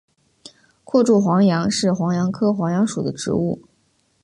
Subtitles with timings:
[0.83, 3.61] 阔柱黄杨是黄杨科黄杨属的植物。